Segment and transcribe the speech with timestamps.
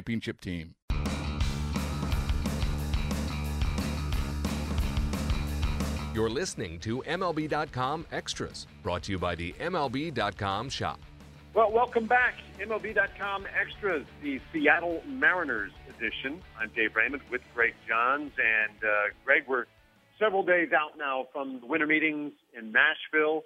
[0.00, 0.74] championship team.
[6.14, 10.98] You're listening to MLB.com Extras, brought to you by the MLB.com shop.
[11.54, 12.34] Well, welcome back.
[12.58, 16.40] MLB.com Extras, the Seattle Mariners edition.
[16.58, 18.32] I'm Dave Raymond with Greg Johns.
[18.38, 19.66] And, uh, Greg, we're
[20.18, 23.42] several days out now from the winter meetings in Nashville.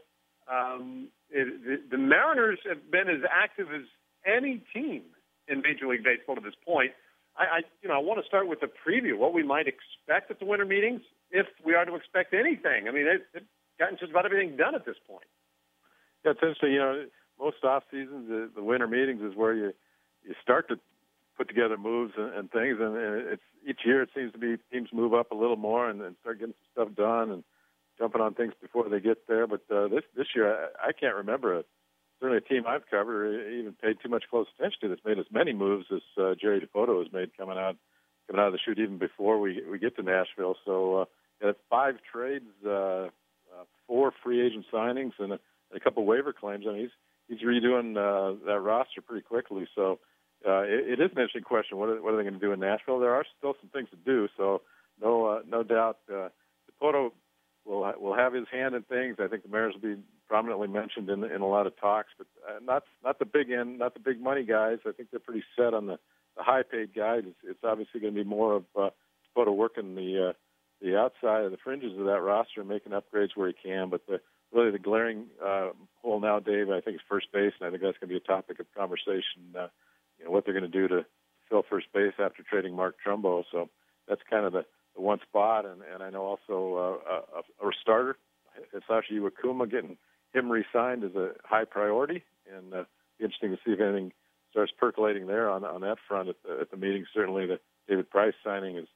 [0.50, 3.82] Um, it, the, the Mariners have been as active as
[4.26, 5.02] any team
[5.48, 6.92] in Major League Baseball to this point.
[7.36, 10.30] I, I, you know, I want to start with a preview what we might expect
[10.30, 12.86] at the winter meetings, if we are to expect anything.
[12.88, 13.42] I mean, they've,
[13.78, 15.26] gotten just about everything done at this point.
[16.24, 16.72] Yeah, it's interesting.
[16.72, 17.04] You know,
[17.40, 19.72] most off seasons, the, the winter meetings is where you
[20.24, 20.78] you start to
[21.36, 24.56] put together moves and, and things, and, and it's each year it seems to be
[24.72, 27.44] teams move up a little more and, and start getting some stuff done and
[27.98, 29.46] jumping on things before they get there.
[29.46, 31.64] But uh, this this year, I, I can't remember a
[32.24, 35.26] certainly a team I've covered even paid too much close attention to that's made as
[35.30, 37.76] many moves as uh, Jerry Dipoto has made coming out
[38.26, 40.56] coming out of the chute even before we we get to Nashville.
[40.64, 41.04] So uh,
[41.42, 43.08] yeah, five trades, uh, uh,
[43.86, 45.38] four free agent signings, and a,
[45.70, 46.64] and a couple waiver claims.
[46.66, 46.80] I mean,
[47.28, 49.66] he's he's redoing uh, that roster pretty quickly.
[49.74, 49.98] So.
[50.46, 51.78] Uh, it, it is an interesting question.
[51.78, 52.98] What are, what are they going to do in Nashville?
[52.98, 54.60] There are still some things to do, so
[55.00, 56.00] no, uh, no doubt.
[56.06, 56.28] Uh,
[56.68, 57.12] Dipoto
[57.64, 59.16] will will have his hand in things.
[59.18, 62.26] I think the Mariners will be prominently mentioned in in a lot of talks, but
[62.48, 64.78] uh, not not the big end, not the big money guys.
[64.86, 65.98] I think they're pretty set on the
[66.36, 67.22] the high paid guys.
[67.26, 68.90] It's, it's obviously going to be more of uh,
[69.36, 70.32] Dipoto working the uh,
[70.82, 73.88] the outside of the fringes of that roster and making upgrades where he can.
[73.88, 74.20] But the
[74.52, 75.70] really the glaring uh,
[76.02, 78.16] hole now, Dave, I think is first base, and I think that's going to be
[78.16, 79.54] a topic of conversation.
[79.56, 79.68] Uh,
[80.18, 81.04] you know what they're going to do to
[81.48, 83.44] fill first base after trading Mark Trumbo.
[83.50, 83.68] So
[84.08, 84.64] that's kind of the
[84.94, 88.16] one spot, and, and I know also uh, a, a starter,
[88.74, 89.96] Hisashi Iwakuma, getting
[90.32, 92.24] him re-signed is a high priority,
[92.54, 92.84] and uh,
[93.20, 94.12] interesting to see if anything
[94.50, 97.04] starts percolating there on on that front at the, at the meeting.
[97.12, 98.86] Certainly, the David Price signing has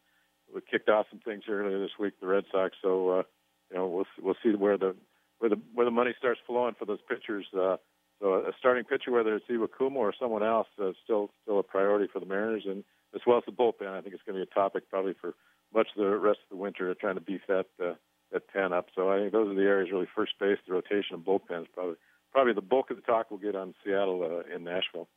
[0.71, 2.15] kicked off some things earlier this week.
[2.21, 3.23] The Red Sox, so uh,
[3.71, 4.95] you know we'll we'll see where the
[5.39, 7.47] where the where the money starts flowing for those pitchers.
[7.53, 7.77] Uh,
[8.21, 12.09] so a starting pitcher, whether it's Iwakuma or someone else, uh, still still a priority
[12.13, 13.89] for the Mariners, and as well as the bullpen.
[13.89, 15.35] I think it's going to be a topic probably for
[15.75, 17.95] much of the rest of the winter trying to beef that uh,
[18.33, 18.87] that pen up.
[18.95, 21.97] So I think those are the areas really first base, the rotation, and bullpens probably
[22.33, 25.09] probably the bulk of the talk we'll get on Seattle uh, in Nashville.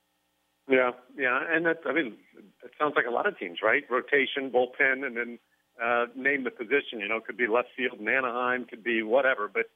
[0.69, 2.17] Yeah, yeah, and that I mean,
[2.63, 3.83] it sounds like a lot of teams, right?
[3.89, 5.39] Rotation, bullpen, and then
[5.81, 6.99] uh, name the position.
[6.99, 9.49] You know, could be left field in Anaheim, could be whatever.
[9.53, 9.69] But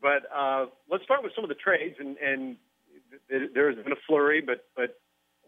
[0.00, 2.56] but uh, let's start with some of the trades, and and
[3.28, 5.00] there has been a flurry, but but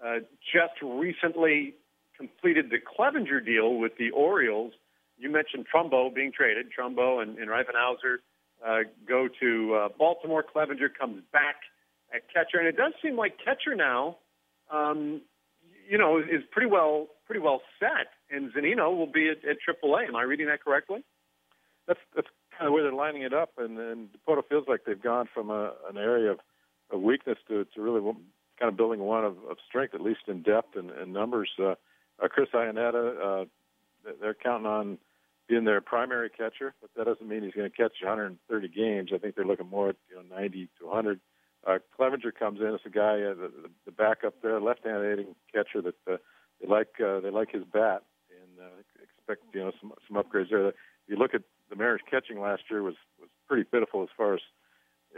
[0.04, 0.20] uh,
[0.52, 1.74] just recently
[2.20, 4.72] completed the Clevenger deal with the Orioles.
[5.16, 6.66] You mentioned Trumbo being traded.
[6.78, 8.18] Trumbo and, and Riefenhauser
[8.66, 10.42] uh, go to uh, Baltimore.
[10.42, 11.56] Clevenger comes back
[12.14, 14.18] at catcher, and it does seem like catcher now,
[14.70, 15.22] um,
[15.88, 18.08] you know, is pretty well pretty well set.
[18.30, 20.08] And Zunino will be at, at AAA.
[20.08, 21.02] Am I reading that correctly?
[21.88, 25.02] That's that's kind of where they're lining it up, and and Dipoto feels like they've
[25.02, 26.40] gone from a, an area of,
[26.92, 28.00] of weakness to to really
[28.60, 31.50] kind of building one of, of strength, at least in depth and, and numbers.
[31.58, 31.74] Uh,
[32.22, 33.44] uh, Chris Iannetta, uh,
[34.20, 34.98] they're counting on
[35.48, 39.10] being their primary catcher, but that doesn't mean he's going to catch 130 games.
[39.12, 41.20] I think they're looking more at you know 90 to 100.
[41.66, 43.50] Uh, Clevenger comes in as a guy, uh, the,
[43.84, 46.16] the backup there, left-handed hitting catcher that uh,
[46.60, 46.88] they like.
[47.04, 50.68] Uh, they like his bat and uh, expect you know some some upgrades there.
[50.68, 50.74] If
[51.08, 54.40] you look at the Mariners catching last year was was pretty pitiful as far as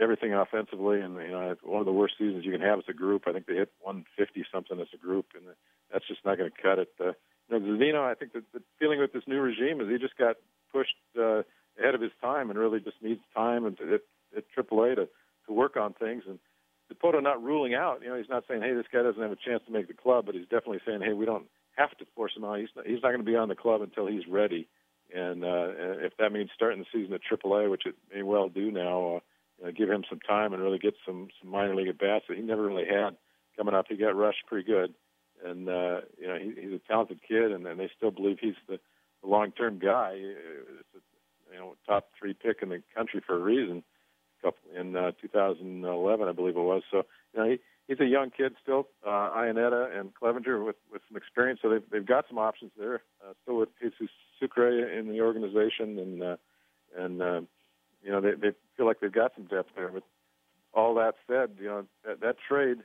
[0.01, 2.93] everything offensively, and you know one of the worst seasons you can have as a
[2.93, 3.23] group.
[3.27, 5.43] I think they hit 150 something as a group, and
[5.91, 6.93] that's just not going to cut it.
[6.99, 7.13] Uh,
[7.49, 10.17] you know, Zunino, I think that the feeling with this new regime is he just
[10.17, 10.37] got
[10.71, 11.43] pushed uh,
[11.79, 14.01] ahead of his time, and really just needs time and at,
[14.37, 15.07] at AAA to
[15.47, 16.23] to work on things.
[16.27, 16.39] And
[16.91, 18.01] Dipoto not ruling out.
[18.01, 19.93] You know, he's not saying, hey, this guy doesn't have a chance to make the
[19.93, 21.45] club, but he's definitely saying, hey, we don't
[21.75, 22.59] have to force him out.
[22.59, 24.67] He's not, he's not going to be on the club until he's ready.
[25.13, 25.69] And uh,
[26.01, 29.19] if that means starting the season at AAA, which it may well do now, uh,
[29.63, 32.37] know, give him some time and really get some some minor league at bats that
[32.37, 33.15] he never really had
[33.57, 33.85] coming up.
[33.89, 34.93] He got rushed pretty good,
[35.43, 38.55] and uh, you know he, he's a talented kid, and, and they still believe he's
[38.67, 38.79] the,
[39.21, 40.13] the long-term guy.
[40.15, 43.83] It's a, you know, top three pick in the country for a reason.
[44.41, 46.83] Couple in uh, 2011, I believe it was.
[46.91, 48.87] So you know he he's a young kid still.
[49.05, 53.03] Uh, Iannetta and Clevenger with with some experience, so they've they've got some options there.
[53.25, 56.35] Uh, still with Jesus Sucre in the organization, and uh,
[56.97, 57.41] and uh,
[58.03, 59.89] you know they they feel like they've got some depth there.
[59.89, 60.03] But
[60.73, 62.79] all that said, you know that, that trade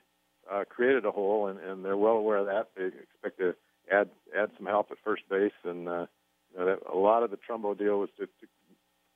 [0.50, 2.68] uh, created a hole, and, and they're well aware of that.
[2.76, 3.54] They expect to
[3.92, 6.06] add add some help at first base, and uh,
[6.52, 8.46] you know, that, a lot of the Trumbo deal was to, to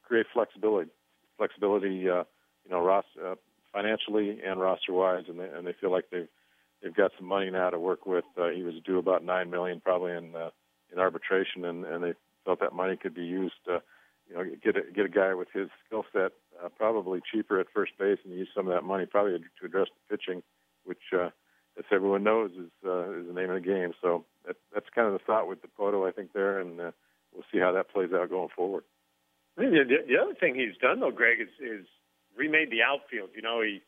[0.02, 0.90] create flexibility,
[1.36, 2.24] flexibility, uh,
[2.64, 3.34] you know, roster, uh,
[3.72, 6.28] financially and roster wise, and they and they feel like they've
[6.82, 8.24] they've got some money now to work with.
[8.36, 10.50] Uh, he was due about nine million probably in uh,
[10.92, 12.14] in arbitration, and and they
[12.44, 13.54] felt that money could be used.
[13.70, 13.78] Uh,
[14.28, 16.32] you know, get a, get a guy with his skill set,
[16.62, 19.88] uh, probably cheaper at first base, and use some of that money probably to address
[19.88, 20.42] the pitching,
[20.84, 21.30] which, uh,
[21.78, 23.92] as everyone knows, is uh, is the name of the game.
[24.00, 26.90] So that, that's kind of the thought with Dipoto, I think there, and uh,
[27.32, 28.84] we'll see how that plays out going forward.
[29.56, 31.86] The, the other thing he's done though, Greg, is, is
[32.36, 33.30] remade the outfield.
[33.34, 33.82] You know, he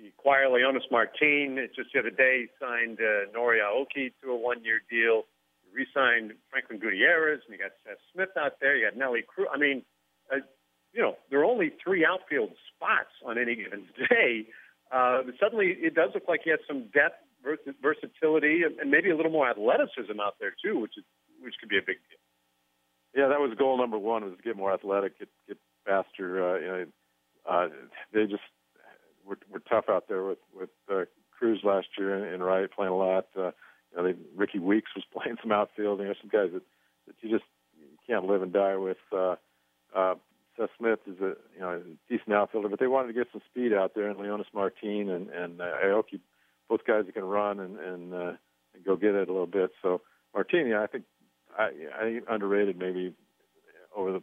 [0.00, 1.58] he acquired Leonys Martin.
[1.74, 5.24] Just the other day, he signed uh, Nori Aoki to a one-year deal
[5.72, 8.76] re-signed Franklin Gutierrez, and you got Seth Smith out there.
[8.76, 9.48] You got Nelly Cruz.
[9.52, 9.82] I mean,
[10.32, 10.40] uh,
[10.92, 14.46] you know, there are only three outfield spots on any given day.
[14.90, 19.16] Uh, suddenly, it does look like he has some depth, vers- versatility, and, maybe a
[19.16, 21.04] little more athleticism out there too, which is
[21.40, 22.18] which could be a big deal.
[23.14, 26.42] Yeah, that was goal number one: was to get more athletic, get get faster.
[26.42, 26.86] Uh, you know,
[27.48, 27.68] uh,
[28.12, 28.42] they just
[29.24, 31.04] were, were tough out there with with uh,
[31.38, 33.26] Cruz last year and, and Wright playing a lot.
[33.38, 33.50] Uh,
[33.98, 36.00] know, they, Rickie Weeks was playing some outfield.
[36.00, 36.62] You know, some guys that,
[37.06, 37.48] that you just
[37.78, 38.98] you can't live and die with.
[39.12, 39.36] Uh,
[39.94, 40.14] uh,
[40.58, 43.42] Seth Smith is a you know a decent outfielder, but they wanted to get some
[43.50, 46.20] speed out there, and Leonys Martin and and uh, Aoki,
[46.68, 48.32] both guys that can run and and, uh,
[48.74, 49.70] and go get it a little bit.
[49.82, 50.02] So
[50.34, 51.04] Martin, yeah, I think
[51.56, 53.14] I, I underrated maybe
[53.96, 54.22] over the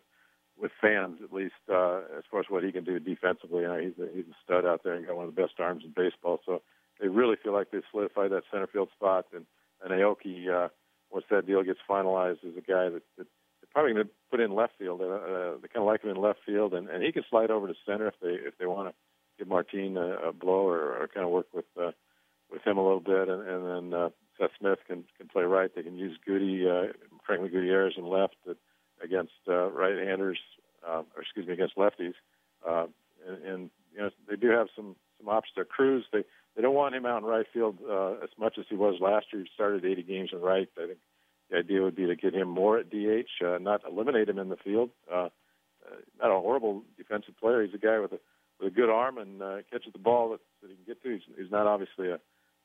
[0.58, 3.62] with fans at least uh, as far as what he can do defensively.
[3.62, 5.60] You know, he's a, he's a stud out there and got one of the best
[5.60, 6.40] arms in baseball.
[6.46, 6.62] So
[7.00, 9.26] they really feel like they solidified that center field spot.
[9.34, 9.46] And,
[9.86, 10.70] and Aoki, uh,
[11.12, 13.28] once that deal gets finalized, is a guy that, that
[13.62, 15.02] they're probably going to put in left field.
[15.02, 17.52] Uh, uh, they kind of like him in left field, and, and he can slide
[17.52, 18.96] over to center if they if they want to
[19.38, 21.92] give Martin a, a blow or, or kind of work with uh,
[22.52, 24.10] with him a little bit, and, and then uh,
[24.40, 25.70] Seth Smith can can play right.
[25.74, 26.94] They can use Guti, uh,
[27.26, 28.36] Franklin Gutierrez in left
[29.04, 30.40] against uh, right-handers,
[30.88, 32.14] uh, or excuse me, against lefties.
[32.68, 32.88] Uh,
[33.28, 35.66] and, and you know they do have some some options there.
[35.66, 36.24] Cruz, they
[36.56, 39.28] they don't want him out in right field uh, as much as he was last
[39.34, 39.44] year.
[39.44, 40.70] He started 80 games in right.
[40.78, 41.00] I think
[41.50, 44.50] the idea would be to get him more at DH, uh, not eliminate him in
[44.50, 44.90] the field.
[45.12, 45.30] Uh,
[45.86, 47.64] uh, not a horrible defensive player.
[47.64, 48.20] He's a guy with a
[48.60, 51.12] with a good arm and uh, catches the ball that, that he can get to.
[51.12, 52.20] He's, he's not obviously a,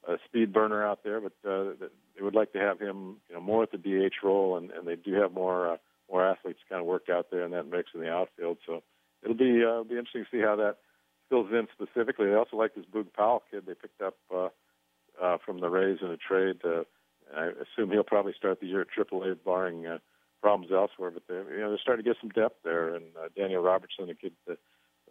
[0.09, 1.73] a speed burner out there, but uh,
[2.17, 4.87] they would like to have him, you know, more at the DH role, and, and
[4.87, 5.77] they do have more uh,
[6.11, 8.59] more athletes kind of worked out there in that mix in the outfield.
[8.67, 8.83] So
[9.23, 10.77] it'll be uh, it'll be interesting to see how that
[11.31, 12.27] fills in specifically.
[12.27, 14.49] They also like this Boog Powell kid they picked up uh,
[15.21, 16.61] uh, from the Rays in a trade.
[16.65, 16.83] Uh,
[17.35, 19.99] I assume he'll probably start the year at AAA, barring uh,
[20.43, 21.11] problems elsewhere.
[21.11, 22.95] But they, you know, they're starting to get some depth there.
[22.95, 24.59] And uh, Daniel Robertson, a kid that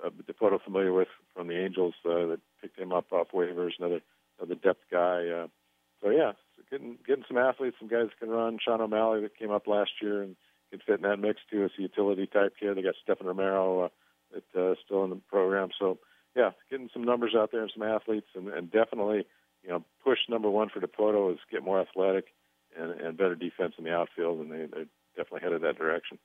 [0.04, 4.02] uh, Dipoto familiar with from the Angels, uh, that picked him up off waivers, another
[4.40, 5.28] another depth guy.
[5.28, 5.48] Uh,
[6.02, 8.60] so yeah, so getting getting some athletes, some guys that can run.
[8.64, 10.36] Shawn O'Malley that came up last year and
[10.72, 11.64] can fit in that mix too.
[11.64, 12.76] As a utility type kid.
[12.76, 13.90] They got Stefen Romero uh,
[14.34, 15.70] that uh, still in the program.
[15.78, 16.00] So
[16.40, 19.28] yeah, getting some numbers out there and some athletes, and, and definitely,
[19.62, 22.28] you know, push number one for Dipoto is get more athletic
[22.80, 24.86] and, and better defense in the outfield, and they, they're
[25.18, 26.18] definitely headed that direction.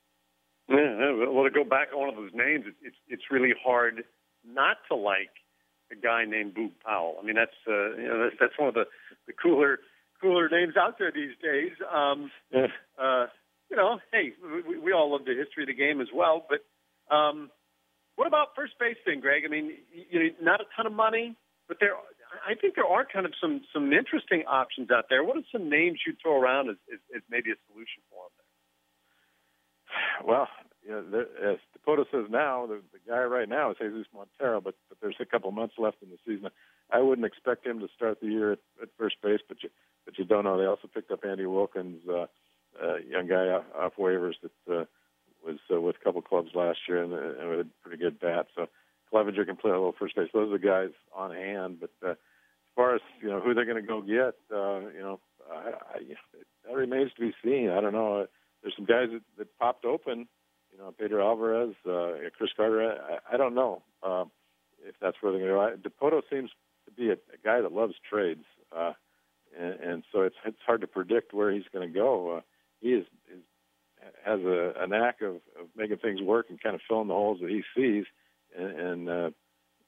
[0.68, 4.04] Yeah, well, to go back on one of those names, it's it's, it's really hard
[4.47, 5.35] not to like
[5.90, 7.16] a guy named Boog Powell.
[7.21, 8.85] I mean, that's uh, you know that's, that's one of the
[9.26, 9.80] the cooler
[10.21, 11.73] cooler names out there these days.
[11.92, 12.68] Um, yeah.
[13.02, 13.26] uh,
[13.68, 14.33] you know, hey,
[14.66, 16.64] we, we all love the history of the game as well, but
[17.14, 17.50] um,
[18.16, 19.42] what about first base thing, Greg?
[19.44, 19.73] I mean,
[20.14, 21.35] you know, not a ton of money,
[21.66, 21.94] but there,
[22.47, 25.25] I think there are kind of some some interesting options out there.
[25.25, 28.35] What are some names you throw around as, as, as maybe a solution for them
[28.38, 28.47] there?
[30.25, 30.49] Well,
[30.87, 34.61] you know, there, as Dipoto says now, the, the guy right now is Jesus Montero,
[34.61, 36.50] but but there's a couple months left in the season.
[36.92, 39.71] I wouldn't expect him to start the year at, at first base, but you
[40.04, 40.59] but you don't know.
[40.59, 42.26] They also picked up Andy Wilkins, uh,
[42.80, 44.73] uh, young guy off, off waivers that.
[44.73, 44.85] Uh,
[45.44, 48.47] was uh, with a couple clubs last year and, and with a pretty good bat.
[48.56, 48.66] So
[49.14, 50.28] Clevenger can play a little first base.
[50.35, 51.78] Those are the guys on hand.
[51.80, 52.16] But uh, as
[52.75, 56.00] far as you know, who they're going to go get, uh, you know, I, I,
[56.66, 57.71] that remains to be seen.
[57.71, 58.26] I don't know.
[58.61, 60.26] There's some guys that, that popped open.
[60.73, 62.90] You know, Pedro Alvarez, uh, Chris Carter.
[62.90, 64.25] I, I don't know uh,
[64.85, 65.88] if that's where they're going to go.
[65.88, 66.50] Dipoto seems
[66.87, 68.42] to be a, a guy that loves trades,
[68.76, 68.94] uh,
[69.56, 72.38] and, and so it's it's hard to predict where he's going to go.
[72.38, 72.40] Uh,
[72.80, 73.42] he is, is
[74.25, 77.38] has a, a knack of, of making things work and kind of filling the holes
[77.40, 78.06] that he sees,
[78.56, 79.30] and, and uh,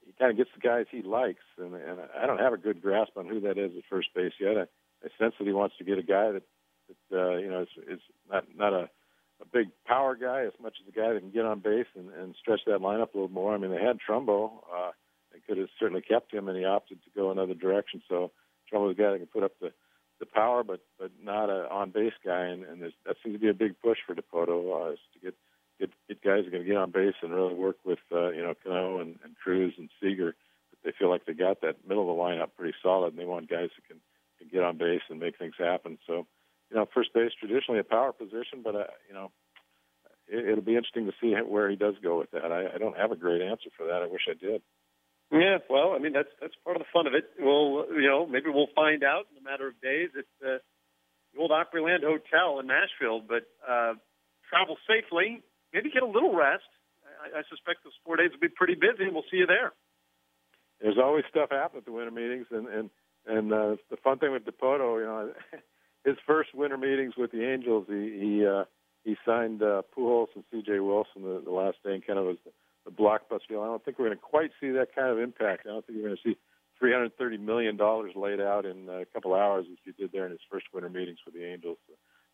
[0.05, 1.43] he kind of gets the guys he likes.
[1.57, 4.33] And, and I don't have a good grasp on who that is at first base
[4.39, 4.57] yet.
[4.57, 4.61] I,
[5.05, 6.43] I sense that he wants to get a guy that
[6.87, 7.99] that uh, you know is, is
[8.31, 8.89] not not a
[9.41, 12.09] a big power guy as much as a guy that can get on base and,
[12.09, 13.53] and stretch that lineup a little more.
[13.53, 14.63] I mean, they had Trumbo.
[14.73, 14.91] Uh,
[15.31, 18.01] they could have certainly kept him, and he opted to go another direction.
[18.09, 18.31] So
[18.71, 19.71] Trumbo's a guy that can put up the
[20.19, 23.49] the power, but but not a on base guy, and, and that seems to be
[23.49, 25.35] a big push for Dipoto uh, is to get
[25.79, 28.41] get get guys are going to get on base and really work with uh, you
[28.41, 30.35] know Cano and, and Cruz and Seager.
[30.71, 33.25] But they feel like they got that middle of the lineup pretty solid, and they
[33.25, 34.01] want guys who can,
[34.39, 35.97] can get on base and make things happen.
[36.07, 36.27] So
[36.69, 39.31] you know, first base traditionally a power position, but uh, you know,
[40.27, 42.51] it, it'll be interesting to see where he does go with that.
[42.51, 44.01] I, I don't have a great answer for that.
[44.03, 44.61] I wish I did.
[45.31, 47.25] Yeah, well, I mean that's that's part of the fun of it.
[47.37, 50.09] We'll you know maybe we'll find out in a matter of days.
[50.15, 50.63] It's uh,
[51.33, 53.93] the old Opryland Hotel in Nashville, but uh,
[54.49, 55.43] travel safely.
[55.73, 56.67] Maybe get a little rest.
[57.23, 59.09] I, I suspect those four days will be pretty busy.
[59.11, 59.73] We'll see you there.
[60.81, 62.89] There's always stuff happening at the winter meetings, and and
[63.25, 65.33] and uh, the fun thing with Dipoto, you know,
[66.05, 68.65] his first winter meetings with the Angels, he he uh,
[69.03, 70.79] he signed uh, Pujols and C.J.
[70.79, 72.37] Wilson the, the last day, and kind of was.
[72.45, 72.51] The,
[72.87, 73.61] the blockbuster deal.
[73.61, 75.67] I don't think we're going to quite see that kind of impact.
[75.67, 76.37] I don't think we're going to see
[76.81, 77.77] $330 million
[78.15, 81.19] laid out in a couple hours as he did there in his first winter meetings
[81.25, 81.77] with the Angels.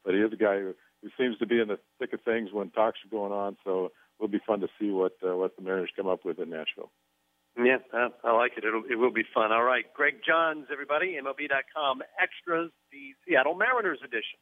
[0.06, 2.50] But he is a guy who, who seems to be in the thick of things
[2.52, 3.58] when talks are going on.
[3.64, 6.50] So it'll be fun to see what uh, what the Mariners come up with in
[6.50, 6.92] Nashville.
[7.56, 8.64] Yeah, uh, I like it.
[8.64, 9.52] It'll, it will be fun.
[9.52, 14.42] All right, Greg Johns, everybody, MLB.com extras, the Seattle Mariners edition.